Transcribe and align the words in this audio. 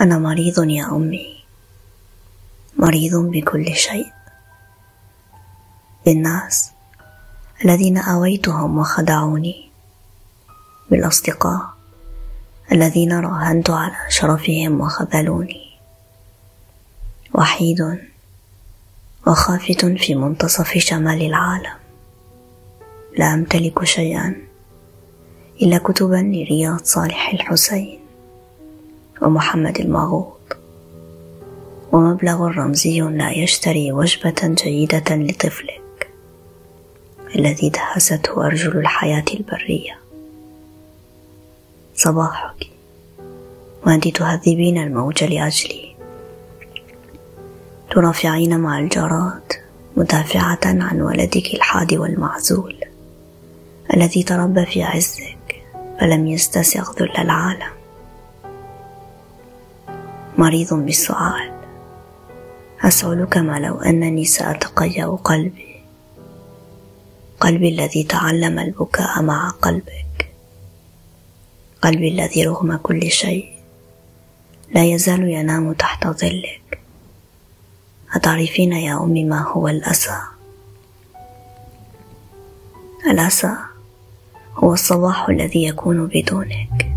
أنا 0.00 0.18
مريض 0.18 0.64
يا 0.64 0.84
أمي. 0.84 1.44
مريض 2.76 3.16
بكل 3.16 3.74
شيء. 3.74 4.12
بالناس 6.06 6.70
الذين 7.64 7.98
آويتهم 7.98 8.78
وخدعوني. 8.78 9.70
بالأصدقاء 10.90 11.74
الذين 12.72 13.12
راهنت 13.12 13.70
على 13.70 13.96
شرفهم 14.08 14.80
وخذلوني. 14.80 15.70
وحيد 17.34 17.98
وخافت 19.26 19.84
في 19.86 20.14
منتصف 20.14 20.78
شمال 20.78 21.22
العالم. 21.22 21.76
لا 23.18 23.34
أمتلك 23.34 23.84
شيئا 23.84 24.36
إلا 25.62 25.78
كتبا 25.78 26.16
لرياض 26.16 26.80
صالح 26.84 27.28
الحسين. 27.28 28.03
ومحمد 29.22 29.80
المغوط. 29.80 30.56
ومبلغ 31.92 32.46
رمزي 32.46 33.00
لا 33.00 33.30
يشتري 33.30 33.92
وجبة 33.92 34.54
جيدة 34.64 35.04
لطفلك 35.16 36.10
الذي 37.36 37.70
دهسته 37.70 38.46
أرجل 38.46 38.78
الحياة 38.78 39.24
البرية. 39.34 39.98
صباحك. 41.96 42.70
وأنت 43.86 44.08
تهذبين 44.08 44.78
الموج 44.78 45.24
لأجلي. 45.24 45.94
ترافعين 47.90 48.58
مع 48.60 48.78
الجراد 48.78 49.52
مدافعة 49.96 50.60
عن 50.64 51.00
ولدك 51.00 51.54
الحاد 51.54 51.94
والمعزول 51.94 52.76
الذي 53.94 54.22
تربى 54.22 54.66
في 54.66 54.82
عزك 54.82 55.62
فلم 56.00 56.26
يستسغ 56.26 56.92
ذل 56.98 57.16
العالم. 57.18 57.83
مريض 60.38 60.74
بالسؤال. 60.74 61.52
أسأل 62.82 63.26
كما 63.30 63.58
لو 63.58 63.80
أنني 63.80 64.24
سأتقيأ 64.24 65.06
قلبي. 65.06 65.74
قلبي 67.40 67.68
الذي 67.68 68.02
تعلم 68.02 68.58
البكاء 68.58 69.22
مع 69.22 69.50
قلبك. 69.50 70.32
قلبي 71.82 72.08
الذي 72.08 72.46
رغم 72.46 72.76
كل 72.76 73.10
شيء 73.10 73.48
لا 74.74 74.84
يزال 74.84 75.28
ينام 75.28 75.72
تحت 75.72 76.06
ظلك. 76.06 76.80
أتعرفين 78.14 78.72
يا 78.72 79.02
أمي 79.02 79.24
ما 79.24 79.40
هو 79.40 79.68
الأسى؟ 79.68 80.18
الأسى 83.06 83.56
هو 84.54 84.72
الصباح 84.72 85.28
الذي 85.28 85.64
يكون 85.64 86.06
بدونك 86.06 86.92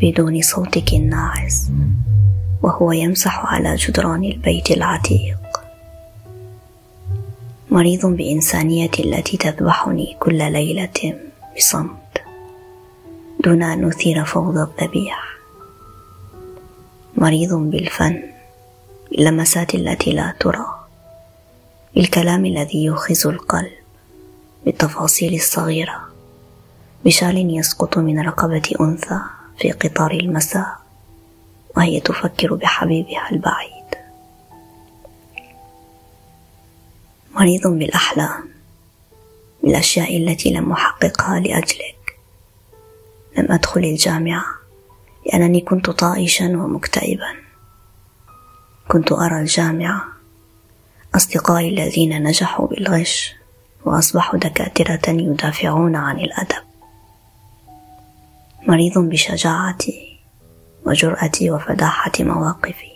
بدون 0.00 0.42
صوتك 0.42 0.92
الناعس. 0.92 1.70
وهو 2.62 2.92
يمسح 2.92 3.46
على 3.54 3.76
جدران 3.76 4.24
البيت 4.24 4.70
العتيق. 4.70 5.38
مريض 7.70 8.06
بإنسانيتي 8.06 9.02
التي 9.02 9.36
تذبحني 9.36 10.16
كل 10.20 10.52
ليلة 10.52 11.20
بصمت 11.56 12.22
دون 13.44 13.62
أن 13.62 13.84
أثير 13.84 14.24
فوضى 14.24 14.60
الذبيح. 14.60 15.32
مريض 17.16 17.54
بالفن 17.54 18.22
باللمسات 19.10 19.74
التي 19.74 20.12
لا 20.12 20.34
ترى 20.40 20.66
بالكلام 21.94 22.46
الذي 22.46 22.84
يوخز 22.84 23.26
القلب 23.26 23.72
بالتفاصيل 24.64 25.34
الصغيرة 25.34 26.00
بشال 27.04 27.58
يسقط 27.58 27.98
من 27.98 28.20
رقبة 28.20 28.62
أنثى 28.80 29.20
في 29.58 29.72
قطار 29.72 30.10
المساء. 30.10 30.81
وهي 31.76 32.00
تفكر 32.00 32.54
بحبيبها 32.54 33.30
البعيد. 33.32 33.72
مريض 37.34 37.66
بالأحلام 37.66 38.48
بالأشياء 39.62 40.16
التي 40.16 40.50
لم 40.50 40.72
أحققها 40.72 41.40
لأجلك. 41.40 42.18
لم 43.38 43.52
أدخل 43.52 43.80
الجامعة 43.80 44.44
لأنني 45.26 45.60
كنت 45.60 45.90
طائشا 45.90 46.46
ومكتئبا. 46.46 47.34
كنت 48.88 49.12
أرى 49.12 49.40
الجامعة 49.40 50.04
أصدقائي 51.14 51.68
الذين 51.68 52.22
نجحوا 52.22 52.66
بالغش 52.66 53.34
وأصبحوا 53.84 54.38
دكاترة 54.38 55.12
يدافعون 55.12 55.96
عن 55.96 56.20
الأدب. 56.20 56.62
مريض 58.66 58.98
بشجاعتي 58.98 60.11
وجرأتي 60.86 61.50
وفداحة 61.50 62.12
مواقفي. 62.20 62.92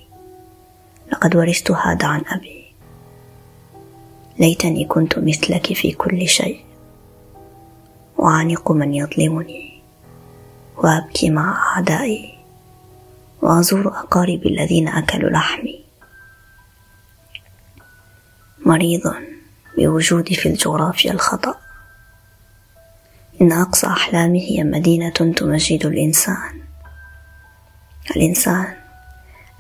لقد 1.13 1.37
ورثت 1.37 1.71
هذا 1.71 2.07
عن 2.07 2.23
أبي. 2.29 2.67
ليتني 4.39 4.85
كنت 4.85 5.19
مثلك 5.19 5.73
في 5.73 5.93
كل 5.93 6.29
شيء. 6.29 6.65
أعانق 8.23 8.73
من 8.73 8.95
يظلمني. 8.95 9.83
وأبكي 10.77 11.31
مع 11.31 11.77
أعدائي. 11.77 12.39
وأزور 13.43 13.89
أقاربي 13.89 14.49
الذين 14.49 14.89
أكلوا 14.89 15.31
لحمي. 15.31 15.85
مريض 18.67 19.15
بوجودي 19.79 20.35
في 20.35 20.49
الجغرافيا 20.49 21.13
الخطأ. 21.13 21.55
إن 23.41 23.53
أقصى 23.53 23.87
أحلامي 23.87 24.51
هي 24.51 24.65
مدينة 24.65 25.09
تمجد 25.09 25.87
الإنسان. 25.87 26.56
الإنسان 28.11 28.67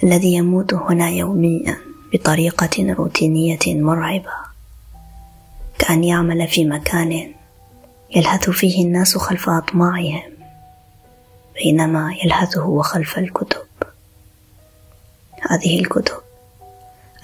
الذي 0.02 0.34
يموت 0.34 0.74
هنا 0.74 1.08
يوميا 1.08 1.76
بطريقة 2.12 2.92
روتينية 2.92 3.58
مرعبة 3.66 4.32
كأن 5.78 6.04
يعمل 6.04 6.48
في 6.48 6.64
مكان 6.64 7.32
يلهث 8.16 8.50
فيه 8.50 8.84
الناس 8.84 9.16
خلف 9.18 9.48
أطماعهم 9.48 10.22
بينما 11.54 12.14
يلهث 12.24 12.58
هو 12.58 12.82
خلف 12.82 13.18
الكتب. 13.18 13.66
هذه 15.50 15.80
الكتب 15.80 16.16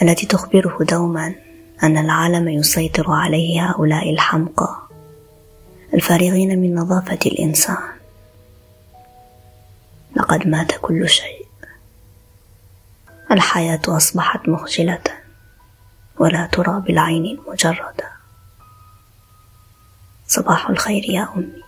التي 0.02 0.26
تخبره 0.26 0.78
دوما 0.80 1.34
أن 1.82 1.98
العالم 1.98 2.48
يسيطر 2.48 3.10
عليه 3.10 3.70
هؤلاء 3.70 4.10
الحمقى 4.10 4.82
الفارغين 5.94 6.58
من 6.58 6.74
نظافة 6.74 7.18
الإنسان. 7.26 7.91
لقد 10.22 10.46
مات 10.46 10.72
كل 10.80 11.08
شيء. 11.08 11.46
الحياة 13.30 13.80
أصبحت 13.88 14.48
مخجلة 14.48 15.02
ولا 16.18 16.46
ترى 16.46 16.80
بالعين 16.80 17.24
المجردة. 17.26 18.12
صباح 20.26 20.70
الخير 20.70 21.04
يا 21.10 21.28
أمي. 21.36 21.62